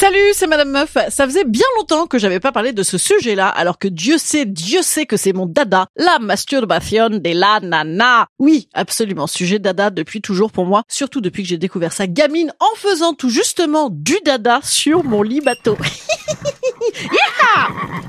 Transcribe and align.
Salut, 0.00 0.32
c'est 0.32 0.46
Madame 0.46 0.70
Meuf. 0.70 0.96
Ça 1.08 1.26
faisait 1.26 1.44
bien 1.44 1.66
longtemps 1.76 2.06
que 2.06 2.20
j'avais 2.20 2.38
pas 2.38 2.52
parlé 2.52 2.72
de 2.72 2.84
ce 2.84 2.98
sujet-là, 2.98 3.48
alors 3.48 3.80
que 3.80 3.88
Dieu 3.88 4.16
sait, 4.16 4.44
Dieu 4.44 4.80
sait 4.80 5.06
que 5.06 5.16
c'est 5.16 5.32
mon 5.32 5.44
dada, 5.44 5.88
la 5.96 6.20
masturbation 6.20 7.10
de 7.10 7.30
la 7.34 7.58
nana. 7.58 8.28
Oui, 8.38 8.68
absolument, 8.74 9.26
sujet 9.26 9.58
dada 9.58 9.90
depuis 9.90 10.20
toujours 10.20 10.52
pour 10.52 10.66
moi, 10.66 10.84
surtout 10.86 11.20
depuis 11.20 11.42
que 11.42 11.48
j'ai 11.48 11.58
découvert 11.58 11.92
sa 11.92 12.06
gamine 12.06 12.52
en 12.60 12.76
faisant 12.76 13.12
tout 13.12 13.28
justement 13.28 13.90
du 13.90 14.14
dada 14.24 14.60
sur 14.62 15.02
mon 15.02 15.24
lit 15.24 15.40
bateau. 15.40 15.76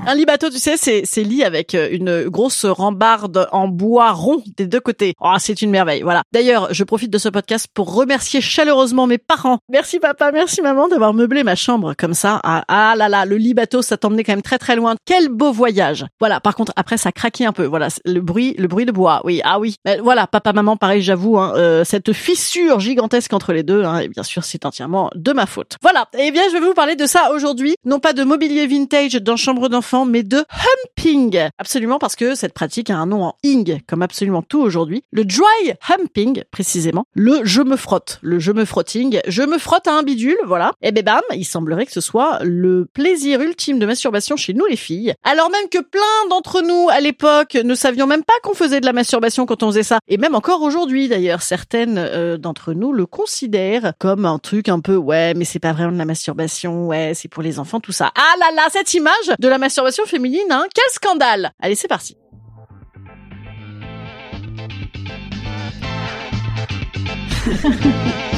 Un 0.06 0.14
lit 0.14 0.24
bateau, 0.24 0.48
tu 0.48 0.58
sais, 0.58 0.76
c'est 0.76 1.02
c'est 1.04 1.24
lit 1.24 1.44
avec 1.44 1.74
euh, 1.74 1.88
une 1.90 2.28
grosse 2.28 2.64
rambarde 2.64 3.48
en 3.52 3.68
bois 3.68 4.12
rond 4.12 4.42
des 4.56 4.66
deux 4.66 4.80
côtés. 4.80 5.14
Oh, 5.20 5.34
c'est 5.38 5.60
une 5.60 5.70
merveille. 5.70 6.02
Voilà. 6.02 6.22
D'ailleurs, 6.32 6.72
je 6.72 6.84
profite 6.84 7.10
de 7.10 7.18
ce 7.18 7.28
podcast 7.28 7.66
pour 7.74 7.94
remercier 7.94 8.40
chaleureusement 8.40 9.06
mes 9.06 9.18
parents. 9.18 9.58
Merci 9.68 9.98
papa, 9.98 10.32
merci 10.32 10.62
maman 10.62 10.88
d'avoir 10.88 11.12
meublé 11.14 11.42
ma 11.42 11.54
chambre 11.54 11.79
comme 11.98 12.14
ça. 12.14 12.40
Ah, 12.44 12.64
ah 12.68 12.94
là 12.96 13.08
là, 13.08 13.24
le 13.24 13.36
lit 13.36 13.54
bateau, 13.54 13.82
ça 13.82 13.96
t'emmenait 13.96 14.24
quand 14.24 14.32
même 14.32 14.42
très 14.42 14.58
très 14.58 14.76
loin. 14.76 14.94
Quel 15.04 15.28
beau 15.28 15.52
voyage. 15.52 16.06
Voilà. 16.18 16.40
Par 16.40 16.54
contre, 16.54 16.72
après, 16.76 16.96
ça 16.96 17.12
craquait 17.12 17.46
un 17.46 17.52
peu. 17.52 17.64
Voilà, 17.64 17.88
le 18.04 18.20
bruit, 18.20 18.54
le 18.58 18.68
bruit 18.68 18.86
de 18.86 18.92
bois. 18.92 19.20
Oui, 19.24 19.40
ah 19.44 19.58
oui. 19.58 19.76
Mais 19.84 19.98
voilà, 19.98 20.26
papa, 20.26 20.52
maman, 20.52 20.76
pareil, 20.76 21.02
j'avoue, 21.02 21.38
hein, 21.38 21.52
euh, 21.56 21.84
cette 21.84 22.12
fissure 22.12 22.80
gigantesque 22.80 23.32
entre 23.32 23.52
les 23.52 23.62
deux. 23.62 23.84
Hein, 23.84 24.00
et 24.00 24.08
bien 24.08 24.22
sûr, 24.22 24.44
c'est 24.44 24.64
entièrement 24.64 25.10
de 25.14 25.32
ma 25.32 25.46
faute. 25.46 25.76
Voilà. 25.82 26.06
Eh 26.18 26.30
bien, 26.30 26.42
je 26.48 26.54
vais 26.54 26.66
vous 26.66 26.74
parler 26.74 26.96
de 26.96 27.06
ça 27.06 27.32
aujourd'hui. 27.32 27.74
Non 27.84 27.98
pas 27.98 28.12
de 28.12 28.24
mobilier 28.24 28.66
vintage 28.66 29.14
dans 29.14 29.36
chambre 29.36 29.68
d'enfant, 29.68 30.04
mais 30.04 30.22
de 30.22 30.44
humping. 30.50 31.48
Absolument 31.58 31.98
parce 31.98 32.16
que 32.16 32.34
cette 32.34 32.52
pratique 32.52 32.90
a 32.90 32.96
un 32.96 33.06
nom 33.06 33.24
en 33.24 33.34
ing, 33.42 33.80
comme 33.86 34.02
absolument 34.02 34.42
tout 34.42 34.60
aujourd'hui. 34.60 35.02
Le 35.12 35.24
dry 35.24 35.74
humping, 35.88 36.42
précisément. 36.50 37.04
Le 37.14 37.40
je 37.44 37.62
me 37.62 37.76
frotte. 37.76 38.18
Le 38.22 38.38
je 38.38 38.52
me 38.52 38.64
frotting. 38.64 39.20
Je 39.26 39.42
me 39.42 39.58
frotte 39.58 39.86
à 39.86 39.94
un 39.96 40.02
bidule, 40.02 40.38
voilà. 40.46 40.72
Et 40.82 40.92
ben 40.92 41.04
bam, 41.04 41.22
il 41.34 41.44
semblerait 41.70 41.86
que 41.86 41.92
ce 41.92 42.00
soit 42.00 42.40
le 42.42 42.84
plaisir 42.92 43.40
ultime 43.40 43.78
de 43.78 43.86
masturbation 43.86 44.36
chez 44.36 44.54
nous 44.54 44.66
les 44.66 44.74
filles. 44.74 45.14
Alors 45.22 45.50
même 45.50 45.68
que 45.70 45.78
plein 45.78 46.28
d'entre 46.28 46.62
nous, 46.62 46.88
à 46.90 46.98
l'époque, 46.98 47.54
ne 47.54 47.76
savions 47.76 48.08
même 48.08 48.24
pas 48.24 48.32
qu'on 48.42 48.54
faisait 48.54 48.80
de 48.80 48.86
la 48.86 48.92
masturbation 48.92 49.46
quand 49.46 49.62
on 49.62 49.68
faisait 49.68 49.84
ça. 49.84 50.00
Et 50.08 50.16
même 50.16 50.34
encore 50.34 50.62
aujourd'hui, 50.62 51.06
d'ailleurs, 51.06 51.42
certaines 51.42 51.96
euh, 51.98 52.38
d'entre 52.38 52.72
nous 52.72 52.92
le 52.92 53.06
considèrent 53.06 53.92
comme 54.00 54.26
un 54.26 54.40
truc 54.40 54.68
un 54.68 54.80
peu, 54.80 54.96
ouais, 54.96 55.34
mais 55.34 55.44
c'est 55.44 55.60
pas 55.60 55.72
vraiment 55.72 55.92
de 55.92 55.98
la 55.98 56.04
masturbation, 56.04 56.88
ouais, 56.88 57.12
c'est 57.14 57.28
pour 57.28 57.44
les 57.44 57.60
enfants, 57.60 57.78
tout 57.78 57.92
ça. 57.92 58.10
Ah 58.16 58.34
là 58.40 58.46
là, 58.56 58.62
cette 58.72 58.92
image 58.94 59.12
de 59.38 59.46
la 59.46 59.58
masturbation 59.58 60.04
féminine, 60.06 60.50
hein, 60.50 60.66
quel 60.74 60.92
scandale 60.92 61.52
Allez, 61.60 61.76
c'est 61.76 61.86
parti. 61.86 62.16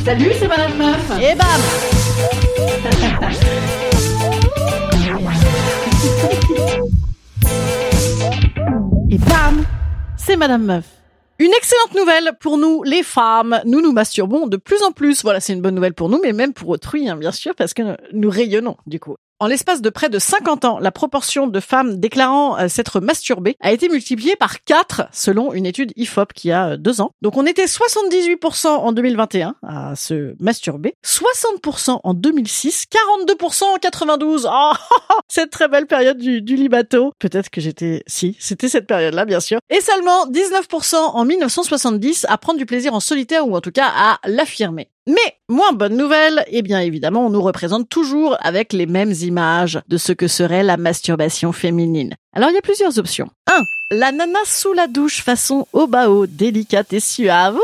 Salut, 0.04 0.32
c'est 0.38 0.48
Madame 0.48 0.76
Meuf. 0.76 1.10
Et 1.18 1.34
bam 1.34 2.01
Et 9.10 9.18
bam 9.18 9.64
C'est 10.16 10.36
Madame 10.36 10.64
Meuf. 10.64 10.84
Une 11.38 11.52
excellente 11.52 11.94
nouvelle 11.94 12.32
pour 12.40 12.56
nous, 12.56 12.82
les 12.84 13.02
femmes. 13.02 13.60
Nous 13.64 13.80
nous 13.80 13.92
masturbons 13.92 14.46
de 14.46 14.56
plus 14.56 14.82
en 14.82 14.92
plus. 14.92 15.22
Voilà, 15.22 15.40
c'est 15.40 15.52
une 15.52 15.60
bonne 15.60 15.74
nouvelle 15.74 15.94
pour 15.94 16.08
nous, 16.08 16.20
mais 16.22 16.32
même 16.32 16.52
pour 16.52 16.68
autrui, 16.68 17.08
hein, 17.08 17.16
bien 17.16 17.32
sûr, 17.32 17.54
parce 17.56 17.74
que 17.74 17.82
nous 18.12 18.30
rayonnons, 18.30 18.76
du 18.86 19.00
coup. 19.00 19.16
En 19.40 19.48
l'espace 19.48 19.82
de 19.82 19.90
près 19.90 20.08
de 20.08 20.20
50 20.20 20.64
ans, 20.64 20.78
la 20.78 20.92
proportion 20.92 21.48
de 21.48 21.58
femmes 21.58 21.98
déclarant 21.98 22.56
euh, 22.58 22.68
s'être 22.68 23.00
masturbées 23.00 23.56
a 23.58 23.72
été 23.72 23.88
multipliée 23.88 24.36
par 24.36 24.62
4 24.62 25.08
selon 25.12 25.52
une 25.52 25.66
étude 25.66 25.92
IFOP 25.96 26.32
qui 26.32 26.52
a 26.52 26.70
euh, 26.70 26.76
deux 26.76 27.00
ans. 27.00 27.10
Donc 27.22 27.36
on 27.36 27.44
était 27.44 27.64
78% 27.64 28.68
en 28.68 28.92
2021 28.92 29.56
à 29.66 29.96
se 29.96 30.36
masturber, 30.38 30.94
60% 31.04 32.00
en 32.04 32.14
2006, 32.14 32.86
42% 33.28 33.64
en 33.64 33.76
92. 33.78 34.48
Oh, 34.48 34.72
cette 35.28 35.50
très 35.50 35.66
belle 35.66 35.86
période 35.86 36.18
du 36.18 36.56
libato. 36.56 37.12
Peut-être 37.18 37.50
que 37.50 37.60
j'étais... 37.60 38.04
Si, 38.06 38.36
c'était 38.38 38.68
cette 38.68 38.86
période-là, 38.86 39.24
bien 39.24 39.40
sûr. 39.40 39.58
Et 39.70 39.80
seulement 39.80 40.26
19% 40.26 40.94
en 40.94 41.24
1970 41.24 42.26
à 42.28 42.38
prendre 42.38 42.58
du 42.58 42.66
plaisir 42.66 42.94
en 42.94 43.00
solitaire 43.00 43.48
ou 43.48 43.56
en 43.56 43.60
tout 43.60 43.72
cas 43.72 43.90
à 43.92 44.18
l'affirmer. 44.26 44.91
Mais, 45.08 45.36
moins 45.48 45.72
bonne 45.72 45.96
nouvelle, 45.96 46.44
eh 46.46 46.62
bien 46.62 46.78
évidemment, 46.78 47.26
on 47.26 47.30
nous 47.30 47.42
représente 47.42 47.88
toujours 47.88 48.36
avec 48.40 48.72
les 48.72 48.86
mêmes 48.86 49.12
images 49.12 49.80
de 49.88 49.96
ce 49.96 50.12
que 50.12 50.28
serait 50.28 50.62
la 50.62 50.76
masturbation 50.76 51.50
féminine. 51.50 52.14
Alors 52.34 52.50
il 52.50 52.54
y 52.54 52.58
a 52.58 52.62
plusieurs 52.62 52.98
options. 52.98 53.28
1. 53.48 53.62
La 53.96 54.12
nana 54.12 54.38
sous 54.44 54.72
la 54.72 54.86
douche 54.86 55.22
façon 55.22 55.66
obao, 55.72 56.26
délicate 56.26 56.92
et 56.92 57.00
suave. 57.00 57.58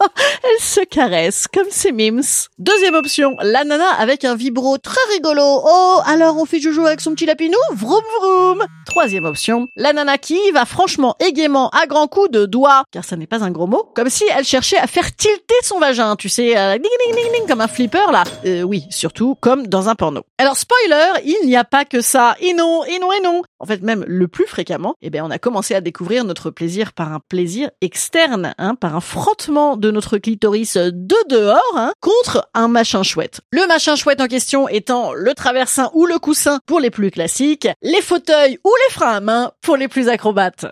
Elle 0.42 0.62
se 0.62 0.80
caresse 0.80 1.46
comme 1.52 1.70
ses 1.70 1.92
mims. 1.92 2.48
Deuxième 2.58 2.94
option, 2.94 3.36
la 3.42 3.64
nana 3.64 3.88
avec 3.98 4.24
un 4.24 4.34
vibro 4.34 4.78
très 4.78 5.00
rigolo. 5.12 5.42
Oh, 5.42 6.00
alors 6.06 6.36
on 6.38 6.44
fait 6.44 6.60
joujou 6.60 6.86
avec 6.86 7.00
son 7.00 7.12
petit 7.12 7.26
lapinou? 7.26 7.58
Vroom 7.74 8.02
vroom 8.20 8.64
Troisième 8.86 9.24
option, 9.24 9.68
la 9.76 9.92
nana 9.92 10.18
qui 10.18 10.38
va 10.52 10.64
franchement 10.64 11.16
et 11.20 11.32
gaiement 11.32 11.68
à 11.70 11.86
grands 11.86 12.08
coups 12.08 12.30
de 12.30 12.46
doigts, 12.46 12.84
car 12.90 13.04
ça 13.04 13.16
n'est 13.16 13.26
pas 13.26 13.44
un 13.44 13.50
gros 13.50 13.66
mot, 13.66 13.90
comme 13.94 14.10
si 14.10 14.24
elle 14.36 14.44
cherchait 14.44 14.78
à 14.78 14.86
faire 14.86 15.14
tilter 15.14 15.54
son 15.62 15.78
vagin, 15.78 16.16
tu 16.16 16.28
sais, 16.28 16.56
euh, 16.56 16.78
ding, 16.78 16.90
ding, 17.06 17.14
ding, 17.14 17.32
ding, 17.32 17.46
comme 17.46 17.60
un 17.60 17.68
flipper 17.68 18.10
là. 18.10 18.24
Euh, 18.46 18.62
oui, 18.62 18.86
surtout 18.90 19.36
comme 19.40 19.66
dans 19.66 19.88
un 19.88 19.94
porno. 19.94 20.22
Alors 20.38 20.56
spoiler, 20.56 21.20
il 21.24 21.46
n'y 21.46 21.56
a 21.56 21.64
pas 21.64 21.84
que 21.84 22.00
ça. 22.00 22.36
Et 22.40 22.54
non, 22.54 22.84
et 22.84 22.98
non, 22.98 23.12
et 23.12 23.20
non. 23.22 23.42
En 23.60 23.66
fait, 23.66 23.82
même 23.82 24.04
le 24.08 24.26
plus 24.26 24.46
fréquemment, 24.46 24.94
eh 25.02 25.10
bien, 25.10 25.24
on 25.24 25.30
a 25.30 25.38
commencé 25.38 25.74
à 25.74 25.80
découvrir 25.80 26.24
notre 26.24 26.50
plaisir 26.50 26.92
par 26.92 27.12
un 27.12 27.20
plaisir 27.20 27.70
externe, 27.82 28.54
hein, 28.58 28.74
par 28.74 28.96
un 28.96 29.00
frottement 29.00 29.76
de 29.76 29.90
notre 29.90 30.18
clitoris 30.18 30.76
de 30.76 31.28
dehors, 31.28 31.60
hein, 31.76 31.92
contre 32.00 32.48
un 32.54 32.68
machin 32.68 33.02
chouette. 33.02 33.42
Le 33.52 33.66
machin 33.68 33.96
chouette 33.96 34.20
en 34.20 34.28
question 34.28 34.66
étant 34.68 35.12
le 35.12 35.34
traversin 35.34 35.90
ou 35.92 36.06
le 36.06 36.18
coussin 36.18 36.60
pour 36.64 36.80
les 36.80 36.90
plus 36.90 37.10
classiques, 37.10 37.68
les 37.82 38.02
fauteuils 38.02 38.58
ou 38.64 38.70
les 38.86 38.94
freins 38.94 39.16
à 39.16 39.20
main 39.20 39.52
pour 39.60 39.76
les 39.76 39.88
plus 39.88 40.08
acrobates. 40.08 40.66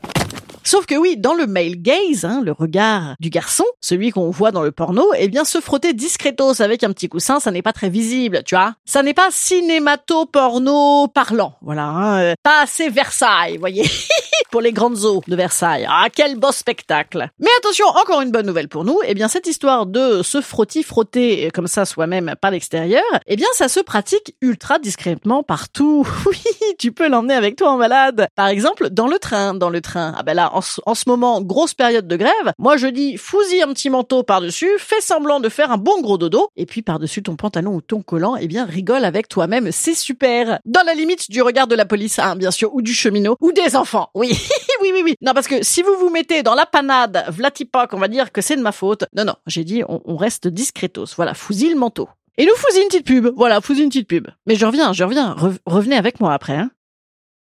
Sauf 0.69 0.85
que 0.85 0.97
oui, 0.97 1.17
dans 1.17 1.33
le 1.33 1.47
male 1.47 1.77
gaze, 1.77 2.27
hein, 2.27 2.43
le 2.45 2.53
regard 2.53 3.15
du 3.21 3.31
garçon, 3.31 3.65
celui 3.81 4.11
qu'on 4.11 4.29
voit 4.29 4.51
dans 4.51 4.63
le 4.63 4.71
porno, 4.71 5.03
eh 5.17 5.29
bien 5.29 5.47
se 5.47 5.63
frotter 5.63 5.95
discretos 5.95 6.61
avec 6.61 6.85
un 6.85 6.93
petit 6.93 7.09
coussin, 7.09 7.41
ça 7.41 7.51
n'est 7.51 7.63
pas 7.63 7.73
très 7.73 7.89
visible, 7.89 8.43
tu 8.45 8.55
vois. 8.55 8.75
Ça 8.85 9.03
n'est 9.03 9.15
pas 9.15 9.29
cinémato-porno 9.31 11.09
parlant, 11.09 11.55
voilà. 11.63 11.85
Hein, 11.85 12.21
euh, 12.21 12.35
pas 12.43 12.61
assez 12.65 12.91
Versailles, 12.91 13.57
voyez. 13.57 13.89
pour 14.51 14.61
les 14.61 14.73
grandes 14.73 15.05
eaux 15.05 15.23
de 15.27 15.37
Versailles. 15.37 15.87
Ah, 15.89 16.09
quel 16.15 16.37
beau 16.37 16.53
spectacle. 16.53 17.29
Mais 17.39 17.49
attention, 17.59 17.87
encore 17.87 18.21
une 18.21 18.31
bonne 18.31 18.47
nouvelle 18.47 18.69
pour 18.69 18.85
nous. 18.85 18.99
Eh 19.07 19.15
bien, 19.15 19.29
cette 19.29 19.47
histoire 19.47 19.87
de 19.87 20.23
se 20.23 20.41
frotter, 20.41 20.83
frotter 20.83 21.51
comme 21.53 21.67
ça 21.67 21.85
soi-même 21.85 22.35
par 22.41 22.51
l'extérieur, 22.51 23.03
eh 23.27 23.37
bien, 23.37 23.47
ça 23.55 23.69
se 23.69 23.81
pratique 23.81 24.37
ultra 24.41 24.79
discrètement 24.79 25.43
partout. 25.43 26.07
Oui, 26.29 26.43
tu 26.79 26.93
peux 26.93 27.09
l'emmener 27.09 27.35
avec 27.35 27.57
toi 27.57 27.71
en 27.71 27.79
balade. 27.79 28.29
Par 28.35 28.49
exemple, 28.49 28.91
dans 28.91 29.07
le 29.07 29.19
train, 29.19 29.55
dans 29.55 29.71
le 29.71 29.81
train. 29.81 30.13
Ah 30.17 30.23
ben 30.23 30.35
là, 30.35 30.51
en, 30.59 30.61
ce- 30.61 30.81
en 30.87 30.95
ce 30.95 31.05
moment, 31.09 31.41
grosse 31.41 31.75
période 31.75 32.07
de 32.07 32.17
grève. 32.17 32.53
Moi, 32.59 32.77
je 32.77 32.87
dis, 32.87 33.17
fous-y 33.17 33.63
un 33.63 33.69
petit 33.73 33.91
manteau 33.91 34.23
par-dessus, 34.23 34.69
fais 34.79 35.01
semblant 35.01 35.41
de 35.41 35.49
faire 35.49 35.71
un 35.73 35.79
bon 35.79 36.01
gros 36.01 36.19
dodo, 36.19 36.49
et 36.57 36.67
puis 36.67 36.83
par-dessus 36.83 37.23
ton 37.23 37.37
pantalon 37.37 37.75
ou 37.75 37.81
ton 37.81 38.03
collant, 38.03 38.37
eh 38.37 38.47
bien, 38.47 38.65
rigole 38.65 39.05
avec 39.05 39.29
toi-même. 39.29 39.71
C'est 39.73 39.95
super. 39.95 40.59
Dans 40.65 40.85
la 40.85 40.95
limite 40.95 41.31
du 41.31 41.41
regard 41.43 41.67
de 41.67 41.75
la 41.75 41.85
police, 41.87 42.19
hein, 42.19 42.37
bien 42.37 42.51
sûr, 42.51 42.75
ou 42.75 42.83
du 42.83 42.93
cheminot, 42.93 43.37
ou 43.41 43.53
des 43.53 43.75
enfants. 43.77 44.11
Oui, 44.15 44.37
oui, 44.83 44.91
oui, 44.93 45.03
oui. 45.05 45.15
Non, 45.23 45.33
parce 45.33 45.47
que 45.49 45.63
si 45.63 45.83
vous 45.83 45.95
vous 45.99 46.11
mettez 46.11 46.43
dans 46.43 46.55
la 46.55 46.67
panade, 46.67 47.25
vlatipak, 47.29 47.95
on 47.95 47.99
va 47.99 48.09
dire 48.09 48.33
que 48.33 48.41
c'est 48.43 48.57
de 48.57 48.63
ma 48.63 48.73
faute. 48.73 49.05
Non, 49.17 49.25
non, 49.25 49.35
j'ai 49.47 49.65
dit, 49.65 49.83
on, 49.89 50.17
reste 50.17 50.49
discretos. 50.49 51.07
Voilà, 51.17 51.35
fous-y 51.35 51.69
le 51.69 51.77
manteau. 51.77 52.09
Et 52.37 52.45
nous 52.47 52.55
fous-y 52.57 52.81
une 52.83 52.89
petite 52.89 53.07
pub. 53.07 53.29
Voilà, 53.37 53.61
fous-y 53.61 53.81
une 53.83 53.89
petite 53.89 54.09
pub. 54.09 54.29
Mais 54.47 54.55
je 54.57 54.67
reviens, 54.67 54.93
je 54.93 55.05
reviens. 55.05 55.35
Re- 55.35 55.57
revenez 55.67 55.97
avec 55.97 56.21
moi 56.21 56.33
après, 56.33 56.55
hein. 56.57 56.71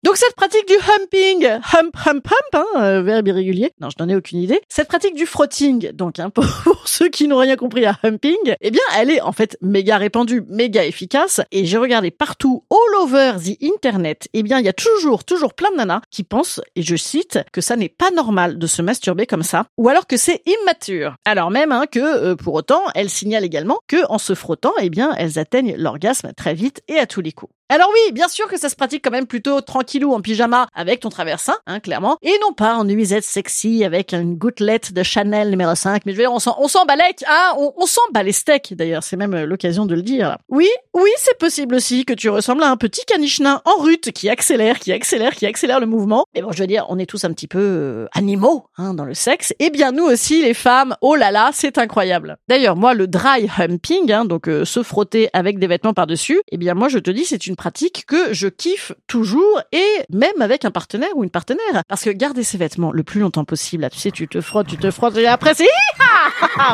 Donc 0.04 0.18
cette 0.18 0.34
pratique 0.36 0.68
du 0.68 0.74
humping, 0.74 1.46
hump, 1.46 1.96
hump, 2.08 2.28
hump, 2.28 2.56
hein, 2.56 2.66
euh, 2.78 3.04
verbe 3.04 3.28
irrégulier. 3.28 3.72
Non, 3.80 3.90
je 3.92 4.04
n'en 4.04 4.10
ai 4.10 4.16
aucune 4.16 4.40
idée. 4.40 4.60
Cette 4.68 4.88
pratique 4.88 5.14
du 5.14 5.28
frotting, 5.28 5.92
donc 5.92 6.18
hein, 6.18 6.30
pour, 6.34 6.44
ceux 6.88 7.10
qui 7.10 7.28
n'ont 7.28 7.38
rien 7.38 7.56
compris 7.56 7.86
à 7.86 7.96
humping, 8.02 8.56
eh 8.62 8.72
bien, 8.72 8.82
elle 8.98 9.12
est 9.12 9.22
en 9.22 9.32
fait 9.32 9.60
méga 9.62 9.98
répandue, 9.98 10.44
méga 10.48 10.84
efficace. 10.86 11.42
Et 11.52 11.66
j'ai 11.66 11.78
regardé 11.78 12.10
partout, 12.10 12.66
all 12.72 13.04
over 13.04 13.34
the 13.38 13.64
internet, 13.64 14.28
eh 14.34 14.42
bien, 14.42 14.58
il 14.58 14.66
y 14.66 14.70
a 14.70 14.74
toujours, 14.74 15.24
toujours 15.24 15.54
plein 15.54 15.70
de 15.70 15.78
nanas 15.78 16.02
qui 16.10 16.24
pensent, 16.24 16.62
et 16.76 16.82
je 16.82 16.96
cite, 16.96 17.38
que 17.54 17.62
ça 17.62 17.76
n'est 17.76 17.88
pas 17.88 18.10
normal 18.10 18.58
de 18.58 18.66
se 18.66 18.82
masturber 18.82 19.28
comme 19.28 19.44
ça, 19.44 19.68
ou 19.78 19.88
alors 19.88 20.08
que 20.08 20.18
c'est 20.18 20.42
immature. 20.48 21.14
Alors 21.26 21.52
même 21.52 21.72
hein, 21.72 21.86
que, 21.86 22.00
euh, 22.00 22.36
pour 22.36 22.56
autant, 22.56 22.82
elles 22.96 23.12
signalent 23.12 23.46
également 23.46 23.78
que 23.88 24.04
en 24.10 24.18
se 24.18 24.34
frottant, 24.34 24.74
eh 24.82 24.90
bien, 24.90 25.14
elles 25.20 25.38
atteignent 25.38 25.76
l'orgasme 25.78 26.34
très 26.36 26.56
vite 26.56 26.82
et 26.88 26.98
à 26.98 27.06
tous 27.06 27.22
les 27.22 27.34
coups. 27.34 27.54
Alors 27.72 27.88
oui, 27.90 28.12
bien 28.12 28.28
sûr 28.28 28.50
que 28.50 28.60
ça 28.60 28.68
se 28.68 28.76
pratique 28.76 29.02
quand 29.02 29.12
même 29.12 29.28
plutôt 29.28 29.62
tranquillou 29.62 30.12
en 30.12 30.20
pyjama 30.20 30.68
avec 30.76 31.00
ton 31.00 31.08
traversin, 31.08 31.54
hein, 31.68 31.80
clairement, 31.80 32.18
et 32.22 32.34
non 32.42 32.52
pas 32.52 32.76
en 32.76 32.84
nuisette 32.84 33.24
sexy 33.24 33.86
avec 33.86 34.14
une 34.14 34.36
gouttelette 34.36 34.92
de 34.92 35.04
Chanel 35.04 35.50
numéro 35.52 35.74
5. 35.74 36.02
Mais 36.06 36.12
je 36.12 36.18
veux 36.18 36.24
dire, 36.24 36.34
on 36.34 36.40
s'en, 36.40 36.58
on 36.60 36.68
s'en 36.68 36.82
hein, 36.82 37.54
on, 37.58 37.72
on 37.78 37.86
s'en 37.86 38.02
bat 38.12 38.24
les 38.24 38.34
d'ailleurs, 38.72 39.04
c'est 39.04 39.16
même 39.16 39.34
euh, 39.34 39.46
l'occasion 39.46 39.86
de 39.86 39.96
le 39.96 40.02
dire. 40.02 40.38
Oui, 40.50 40.68
oui, 40.94 41.10
c'est 41.16 41.38
possible 41.38 41.76
aussi 41.76 42.04
que 42.04 42.12
tu 42.12 42.28
ressembles 42.28 42.62
à 42.64 42.70
un 42.70 42.76
petit 42.76 43.06
caniche 43.06 43.40
nain 43.40 43.62
en 43.64 43.82
rut 43.82 44.12
qui 44.12 44.28
accélère, 44.28 44.78
qui 44.78 44.92
accélère, 44.92 45.34
qui 45.34 45.46
accélère 45.46 45.80
le 45.80 45.86
mouvement. 45.86 46.26
Mais 46.36 46.42
bon, 46.42 46.52
je 46.52 46.60
veux 46.60 46.68
dire, 46.68 46.86
on 46.90 47.00
est 47.00 47.06
tous 47.06 47.24
un 47.24 47.32
petit 47.32 47.48
peu 47.48 47.60
euh, 47.62 48.08
animaux 48.12 48.66
hein, 48.76 48.94
dans 48.94 49.06
le 49.06 49.14
sexe. 49.14 49.54
Et 49.60 49.70
bien 49.70 49.94
nous 49.94 50.04
aussi, 50.04 50.42
les 50.42 50.54
femmes, 50.54 50.98
oh 51.00 51.16
là 51.16 51.32
là, 51.32 51.52
c'est 51.54 51.78
incroyable. 51.78 52.36
D'ailleurs, 52.50 52.76
moi, 52.76 52.94
le 52.94 53.08
dry 53.08 53.50
humping, 53.58 54.12
hein, 54.12 54.26
donc 54.26 54.50
euh, 54.50 54.66
se 54.66 54.84
frotter 54.84 55.30
avec 55.32 55.58
des 55.58 55.68
vêtements 55.68 55.94
par-dessus, 55.94 56.42
eh 56.52 56.58
bien 56.58 56.74
moi, 56.74 56.90
je 56.90 57.00
te 57.00 57.12
dis, 57.12 57.24
c'est 57.24 57.48
une 57.48 57.56
pratique 57.62 58.06
que 58.08 58.34
je 58.34 58.48
kiffe 58.48 58.92
toujours 59.06 59.62
et 59.72 59.86
même 60.10 60.42
avec 60.42 60.66
un 60.66 60.72
partenaire 60.72 61.12
ou 61.14 61.24
une 61.24 61.30
partenaire. 61.30 61.84
Parce 61.88 62.04
que 62.04 62.10
garder 62.10 62.42
ses 62.42 62.58
vêtements 62.58 62.92
le 62.92 63.04
plus 63.04 63.22
longtemps 63.22 63.46
possible, 63.46 63.84
là, 63.84 63.92
tu 63.92 64.00
sais, 64.00 64.10
tu 64.10 64.28
te 64.28 64.42
frottes, 64.42 64.66
tu 64.66 64.78
te 64.78 64.90
frottes 64.90 65.16
et 65.18 65.28
après 65.28 65.54
c'est 65.54 65.68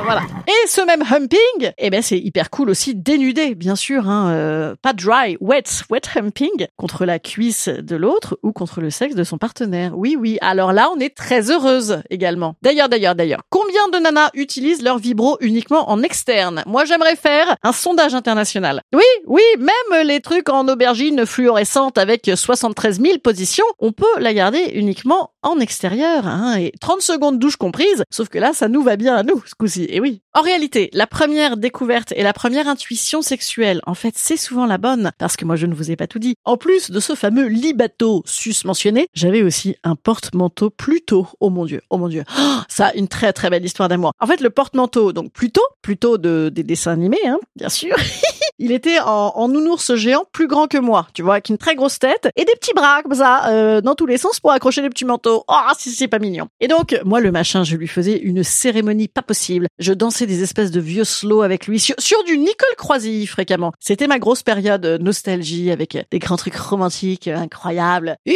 voilà. 0.06 0.22
Et 0.48 0.68
ce 0.70 0.80
même 0.80 1.02
humping, 1.02 1.74
eh 1.78 1.90
ben 1.90 2.02
c'est 2.02 2.18
hyper 2.18 2.50
cool 2.50 2.70
aussi 2.70 2.96
dénudé, 2.96 3.54
bien 3.54 3.76
sûr, 3.76 4.08
hein, 4.08 4.30
euh, 4.32 4.76
pas 4.82 4.94
dry, 4.94 5.36
wet, 5.42 5.64
wet 5.90 6.04
humping 6.16 6.68
contre 6.78 7.04
la 7.04 7.20
cuisse 7.20 7.68
de 7.68 7.98
l'autre 7.98 8.40
ou 8.42 8.54
contre 8.54 8.80
le 8.80 8.90
sexe 8.90 9.14
de 9.14 9.26
son 9.26 9.38
partenaire. 9.38 9.98
Oui, 9.98 10.16
oui. 10.18 10.38
Alors 10.40 10.72
là, 10.72 10.90
on 10.96 11.00
est 11.02 11.14
très 11.14 11.52
heureuse 11.52 12.02
également. 12.10 12.56
D'ailleurs, 12.62 12.88
d'ailleurs, 12.88 13.16
d'ailleurs, 13.16 13.42
combien 13.50 13.77
de 13.90 13.98
nanas 13.98 14.30
utilisent 14.34 14.82
leur 14.82 14.98
vibro 14.98 15.38
uniquement 15.42 15.90
en 15.90 16.02
externe 16.04 16.64
Moi, 16.66 16.86
j'aimerais 16.86 17.16
faire 17.16 17.56
un 17.64 17.72
sondage 17.72 18.14
international. 18.14 18.82
Oui, 18.94 19.04
oui, 19.26 19.42
même 19.58 20.08
les 20.08 20.22
trucs 20.22 20.50
en 20.50 20.68
aubergine 20.68 21.26
fluorescente 21.26 21.98
avec 21.98 22.30
73 22.34 23.02
000 23.02 23.20
positions, 23.20 23.66
on 23.80 23.92
peut 23.92 24.06
la 24.20 24.34
garder 24.34 24.72
uniquement 24.74 25.32
en 25.42 25.60
extérieur, 25.60 26.28
hein, 26.28 26.58
et 26.58 26.74
30 26.82 27.02
secondes 27.02 27.40
douche 27.40 27.56
comprise, 27.56 28.04
sauf 28.10 28.30
que 28.30 28.38
là, 28.38 28.54
ça 28.54 28.68
nous 28.68 28.84
va 28.84 28.98
bien 28.98 29.16
à 29.16 29.24
nous, 29.24 29.42
ce 29.46 29.56
coup-ci, 29.56 29.88
et 29.90 30.00
oui. 30.02 30.22
En 30.34 30.42
réalité, 30.42 30.90
la 30.94 31.08
première 31.08 31.58
découverte 31.58 32.14
et 32.16 32.24
la 32.24 32.34
première 32.34 32.68
intuition 32.68 33.22
sexuelle, 33.22 33.82
en 33.86 33.94
fait, 33.94 34.14
c'est 34.18 34.38
souvent 34.38 34.66
la 34.66 34.78
bonne, 34.78 35.12
parce 35.18 35.38
que 35.38 35.46
moi, 35.46 35.56
je 35.56 35.66
ne 35.66 35.74
vous 35.74 35.90
ai 35.92 35.96
pas 35.96 36.08
tout 36.08 36.20
dit. 36.20 36.36
En 36.46 36.58
plus 36.58 36.92
de 36.92 37.00
ce 37.00 37.16
fameux 37.16 37.48
libato 37.48 38.24
sus 38.26 38.66
mentionné, 38.66 39.08
j'avais 39.14 39.42
aussi 39.42 39.76
un 39.84 39.96
porte-manteau 39.96 40.70
Pluto. 40.70 41.28
Oh 41.40 41.50
mon 41.50 41.66
dieu, 41.66 41.82
oh 41.90 41.98
mon 41.98 42.08
dieu. 42.08 42.24
Oh, 42.38 42.58
ça, 42.68 42.92
une 42.96 43.08
très 43.08 43.34
très 43.34 43.50
belle 43.50 43.66
histoire 43.66 43.77
En 44.20 44.28
fait, 44.28 44.42
le 44.42 44.50
porte-manteau, 44.50 45.14
donc 45.14 45.32
Pluto, 45.32 45.62
Pluto 45.82 46.18
de, 46.18 46.50
des 46.50 46.64
dessins 46.64 46.92
animés, 46.92 47.26
hein, 47.26 47.40
bien 47.56 47.70
sûr. 47.70 47.96
Il 48.60 48.72
était 48.72 49.00
en, 49.00 49.34
en 49.36 49.48
nounours 49.48 49.96
géant 49.96 50.26
plus 50.32 50.48
grand 50.48 50.68
que 50.68 50.78
moi, 50.78 51.08
tu 51.14 51.22
vois, 51.22 51.34
avec 51.34 51.50
une 51.50 51.58
très 51.58 51.76
grosse 51.76 52.00
tête 52.00 52.30
et 52.36 52.46
des 52.46 52.54
petits 52.54 52.74
bras 52.74 53.02
comme 53.04 53.16
ça, 53.16 53.48
euh, 53.50 53.82
dans 53.82 53.96
tous 53.96 54.06
les 54.06 54.18
sens 54.18 54.40
pour 54.40 54.52
accrocher 54.52 54.82
des 54.82 54.90
petits 54.90 55.06
manteaux. 55.06 55.44
Oh, 55.48 55.72
si 55.78 55.92
c'est 55.92 56.08
pas 56.08 56.20
mignon. 56.20 56.48
Et 56.60 56.68
donc, 56.68 57.00
moi, 57.06 57.20
le 57.20 57.32
machin, 57.32 57.64
je 57.64 57.76
lui 57.76 57.88
faisais 57.88 58.18
une 58.18 58.44
cérémonie 58.44 59.08
pas 59.08 59.22
possible. 59.22 59.68
Je 59.80 59.94
dansais 59.94 60.26
des 60.26 60.44
espèces 60.44 60.72
de 60.72 60.80
vieux 60.80 61.04
slow 61.04 61.42
avec 61.42 61.68
lui 61.68 61.80
sur, 61.80 61.96
sur 62.00 62.24
du 62.24 62.38
Nicole 62.38 62.76
Croisy 62.78 63.28
fréquemment. 63.28 63.72
C'était 63.80 64.08
ma 64.08 64.20
grosse 64.20 64.44
période 64.44 64.86
nostalgie 65.02 65.72
avec 65.72 65.98
des 66.12 66.20
grands 66.20 66.38
trucs 66.38 66.56
romantiques 66.56 67.28
incroyables. 67.28 68.18
Une 68.26 68.36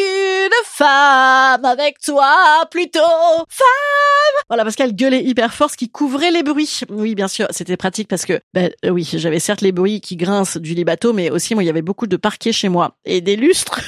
femme 0.66 1.66
avec 1.66 2.00
toi, 2.00 2.66
plutôt 2.70 3.00
femme. 3.00 4.44
Voilà, 4.50 4.64
parce 4.64 4.76
qu'elle 4.76 4.96
gueulait 4.96 5.24
hyper 5.24 5.54
fort, 5.54 5.70
ce 5.70 5.78
qui 5.78 5.90
couvrait 5.90 6.32
les 6.32 6.44
bruits. 6.44 6.82
Oui, 6.90 7.16
bien 7.16 7.28
sûr, 7.28 7.48
c'était 7.52 7.78
pratique 7.78 8.08
parce 8.08 8.26
que, 8.26 8.40
ben 8.54 8.72
euh, 8.86 8.90
oui, 8.90 9.08
j'avais 9.14 9.40
certes 9.40 9.62
les 9.62 9.72
bruits 9.72 10.01
qui 10.02 10.18
grincent 10.18 10.60
du 10.60 10.74
lit 10.74 10.84
bateau, 10.84 11.14
mais 11.14 11.30
aussi 11.30 11.54
moi, 11.54 11.64
il 11.64 11.68
y 11.68 11.70
avait 11.70 11.82
beaucoup 11.82 12.08
de 12.08 12.18
parquets 12.18 12.52
chez 12.52 12.70
moi 12.70 12.98
et 13.06 13.22
des 13.22 13.36
lustres. 13.36 13.82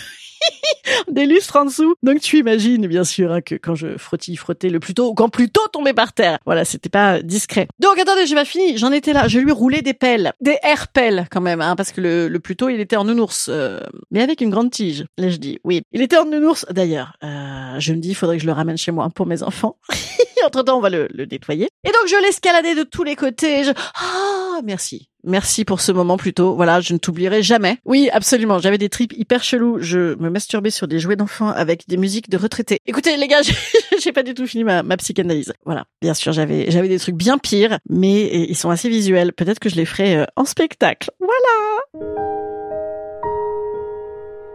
des 1.08 1.26
lustres 1.26 1.56
en 1.56 1.66
dessous. 1.66 1.96
Donc 2.04 2.20
tu 2.20 2.40
imagines 2.40 2.88
bien 2.88 3.04
sûr 3.04 3.32
hein, 3.32 3.42
que 3.42 3.56
quand 3.56 3.76
je 3.76 3.98
frottille, 3.98 4.36
frottais 4.36 4.70
le 4.70 4.80
plus 4.80 4.94
tôt, 4.94 5.14
quand 5.14 5.30
plus 5.30 5.50
tôt 5.50 5.68
tombait 5.72 5.94
par 5.94 6.14
terre. 6.14 6.40
Voilà, 6.46 6.66
c'était 6.66 6.90
pas 6.90 7.22
discret. 7.22 7.68
Donc 7.80 7.98
attendez, 8.00 8.26
j'ai 8.26 8.36
pas 8.36 8.46
fini. 8.46 8.78
J'en 8.78 8.92
étais 8.92 9.14
là. 9.14 9.28
Je 9.28 9.40
lui 9.40 9.52
roulais 9.52 9.82
des 9.82 9.94
pelles, 9.94 10.34
des 10.42 10.58
air 10.64 10.88
pelles 10.88 11.28
quand 11.32 11.42
même, 11.42 11.62
hein, 11.62 11.76
parce 11.76 11.92
que 11.92 12.02
le, 12.02 12.28
le 12.28 12.40
plus 12.40 12.56
tôt 12.56 12.70
il 12.70 12.80
était 12.80 12.96
en 12.96 13.06
nounours, 13.06 13.48
euh, 13.50 13.80
mais 14.12 14.22
avec 14.22 14.42
une 14.42 14.50
grande 14.50 14.72
tige. 14.72 15.06
Là 15.18 15.30
je 15.30 15.38
dis 15.38 15.60
oui. 15.64 15.82
Il 15.92 16.02
était 16.02 16.18
en 16.18 16.26
nounours. 16.26 16.66
D'ailleurs, 16.70 17.18
euh, 17.24 17.80
je 17.80 17.94
me 17.94 18.00
dis, 18.00 18.10
il 18.10 18.16
faudrait 18.16 18.38
que 18.38 18.42
je 18.42 18.48
le 18.48 18.54
ramène 18.54 18.78
chez 18.78 18.92
moi 18.92 19.10
pour 19.14 19.26
mes 19.26 19.44
enfants. 19.44 19.78
Entre 20.46 20.64
temps, 20.64 20.78
on 20.78 20.82
va 20.82 20.90
le, 20.90 21.08
le 21.14 21.26
nettoyer. 21.26 21.70
Et 21.86 21.90
donc 21.90 22.08
je 22.08 22.22
l'escaladais 22.22 22.76
de 22.76 22.84
tous 22.84 23.04
les 23.04 23.16
côtés. 23.16 23.64
Je... 23.64 23.72
Ah, 23.96 24.60
merci. 24.64 25.10
Merci 25.26 25.64
pour 25.64 25.80
ce 25.80 25.94
moment 25.94 26.18
plutôt. 26.18 26.56
Voilà, 26.56 26.82
je 26.82 26.94
ne 26.94 26.98
t'oublierai 26.98 27.44
jamais. 27.44 27.78
Oui, 27.86 28.10
absolument. 28.12 28.60
J'avais 28.60 28.78
des 28.78 28.90
tripes 28.90 29.14
hyper 29.14 29.42
chelous. 29.44 29.78
Je 29.80 30.16
me 30.16 30.30
masturbais 30.30 30.70
sur 30.70 30.88
des 30.88 31.00
jouets 31.00 31.16
d'enfants 31.16 31.50
avec 31.50 31.88
des 31.88 31.96
musiques 31.96 32.30
de 32.30 32.38
retraités. 32.38 32.80
Écoutez, 32.86 33.16
les 33.16 33.28
gars, 33.28 33.42
j'ai 34.02 34.12
pas 34.12 34.24
du 34.24 34.34
tout 34.34 34.46
fini 34.46 34.66
ma, 34.66 34.84
ma 34.84 34.98
psychanalyse. 34.98 35.54
Voilà. 35.66 35.86
Bien 36.02 36.14
sûr, 36.14 36.34
j'avais, 36.34 36.70
j'avais 36.70 36.90
des 36.90 37.00
trucs 37.00 37.16
bien 37.16 37.38
pires, 37.38 37.80
mais 37.90 38.48
ils 38.50 38.58
sont 38.58 38.70
assez 38.70 38.90
visuels. 38.90 39.32
Peut-être 39.32 39.60
que 39.60 39.70
je 39.70 39.76
les 39.76 39.86
ferai 39.86 40.18
euh, 40.18 40.26
en 40.36 40.44
spectacle. 40.44 41.10
Voilà. 41.20 42.14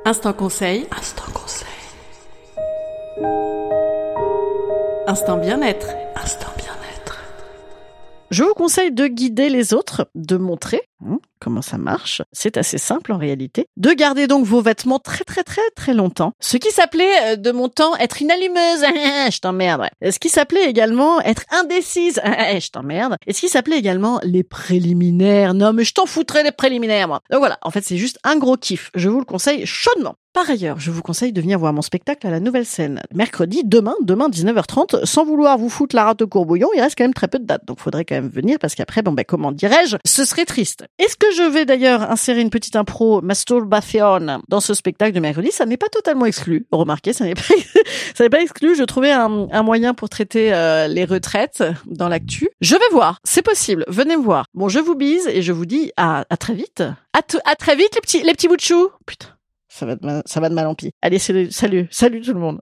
Instant 0.04 0.32
conseil. 0.34 0.86
Instant 0.90 1.32
conseil. 1.32 1.68
Instant 5.08 5.38
bien-être. 5.38 5.86
Instant 6.22 6.52
bien-être. 6.58 7.18
Je 8.30 8.44
vous 8.44 8.52
conseille 8.52 8.92
de 8.92 9.06
guider 9.06 9.48
les 9.48 9.72
autres, 9.72 10.10
de 10.14 10.36
montrer 10.36 10.82
hein, 11.02 11.18
comment 11.40 11.62
ça 11.62 11.78
marche. 11.78 12.20
C'est 12.30 12.58
assez 12.58 12.76
simple 12.76 13.14
en 13.14 13.16
réalité. 13.16 13.64
De 13.78 13.90
garder 13.92 14.26
donc 14.26 14.44
vos 14.44 14.60
vêtements 14.60 14.98
très 14.98 15.24
très 15.24 15.44
très 15.44 15.62
très 15.74 15.94
longtemps. 15.94 16.34
Ce 16.40 16.58
qui 16.58 16.70
s'appelait 16.70 17.22
euh, 17.22 17.36
de 17.36 17.50
mon 17.52 17.70
temps 17.70 17.96
être 17.96 18.20
une 18.20 18.30
allumeuse. 18.30 18.82
je 19.32 19.40
t'emmerde. 19.40 19.88
Ce 20.02 20.18
qui 20.18 20.28
s'appelait 20.28 20.68
également 20.68 21.22
être 21.22 21.44
indécise. 21.52 22.20
je 22.26 22.68
t'emmerde. 22.68 23.16
Et 23.26 23.32
ce 23.32 23.40
qui 23.40 23.48
s'appelait 23.48 23.78
également 23.78 24.20
les 24.24 24.42
préliminaires. 24.42 25.54
Non 25.54 25.72
mais 25.72 25.84
je 25.84 25.94
t'en 25.94 26.04
foutrais 26.04 26.44
des 26.44 26.52
préliminaires 26.52 27.08
moi. 27.08 27.20
Donc 27.30 27.38
voilà, 27.38 27.58
en 27.62 27.70
fait 27.70 27.82
c'est 27.82 27.96
juste 27.96 28.18
un 28.24 28.36
gros 28.36 28.58
kiff. 28.58 28.90
Je 28.94 29.08
vous 29.08 29.20
le 29.20 29.24
conseille 29.24 29.64
chaudement. 29.64 30.16
Par 30.38 30.50
ailleurs, 30.50 30.78
je 30.78 30.92
vous 30.92 31.02
conseille 31.02 31.32
de 31.32 31.40
venir 31.40 31.58
voir 31.58 31.72
mon 31.72 31.82
spectacle 31.82 32.24
à 32.24 32.30
la 32.30 32.38
Nouvelle 32.38 32.64
Scène 32.64 33.02
mercredi, 33.12 33.62
demain, 33.64 33.96
demain 34.02 34.28
19h30. 34.28 35.04
Sans 35.04 35.24
vouloir 35.24 35.58
vous 35.58 35.68
foutre 35.68 35.96
la 35.96 36.04
rate 36.04 36.22
au 36.22 36.28
courbouillon, 36.28 36.68
il 36.76 36.80
reste 36.80 36.96
quand 36.96 37.02
même 37.02 37.12
très 37.12 37.26
peu 37.26 37.40
de 37.40 37.44
dates, 37.44 37.64
donc 37.66 37.80
faudrait 37.80 38.04
quand 38.04 38.14
même 38.14 38.28
venir 38.28 38.56
parce 38.60 38.76
qu'après, 38.76 39.02
bon 39.02 39.10
ben 39.10 39.24
comment 39.26 39.50
dirais-je, 39.50 39.96
ce 40.04 40.24
serait 40.24 40.44
triste. 40.44 40.86
Est-ce 41.00 41.16
que 41.16 41.26
je 41.32 41.42
vais 41.42 41.64
d'ailleurs 41.64 42.08
insérer 42.08 42.40
une 42.40 42.50
petite 42.50 42.76
impro 42.76 43.20
masturbation 43.20 44.40
dans 44.46 44.60
ce 44.60 44.74
spectacle 44.74 45.12
de 45.12 45.18
mercredi? 45.18 45.50
Ça 45.50 45.66
n'est 45.66 45.76
pas 45.76 45.88
totalement 45.88 46.26
exclu. 46.26 46.66
Remarquez, 46.70 47.12
ça 47.12 47.24
n'est 47.24 47.34
pas, 47.34 47.42
ça 48.14 48.22
n'est 48.22 48.30
pas 48.30 48.40
exclu. 48.40 48.76
Je 48.76 48.84
trouvais 48.84 49.10
un, 49.10 49.48
un 49.50 49.62
moyen 49.64 49.92
pour 49.92 50.08
traiter 50.08 50.54
euh, 50.54 50.86
les 50.86 51.04
retraites 51.04 51.64
dans 51.86 52.06
l'actu. 52.06 52.48
Je 52.60 52.76
vais 52.76 52.92
voir, 52.92 53.18
c'est 53.24 53.42
possible. 53.42 53.84
Venez 53.88 54.16
me 54.16 54.22
voir. 54.22 54.44
Bon, 54.54 54.68
je 54.68 54.78
vous 54.78 54.94
bise 54.94 55.26
et 55.26 55.42
je 55.42 55.50
vous 55.50 55.66
dis 55.66 55.90
à, 55.96 56.24
à 56.30 56.36
très 56.36 56.54
vite. 56.54 56.84
À, 57.12 57.22
à 57.44 57.56
très 57.56 57.74
vite 57.74 57.96
les 57.96 58.00
petits, 58.00 58.22
les 58.22 58.34
petits 58.34 58.46
bouts 58.46 58.54
de. 58.54 58.88
Putain 59.04 59.30
ça 59.68 59.86
va 59.86 59.96
de 59.96 60.04
mal, 60.04 60.22
ça 60.24 60.40
va 60.40 60.48
de 60.48 60.54
mal 60.54 60.66
en 60.66 60.74
pis. 60.74 60.92
Allez, 61.02 61.18
salut, 61.18 61.50
salut, 61.50 61.88
salut 61.90 62.20
tout 62.22 62.34
le 62.34 62.40
monde. 62.40 62.60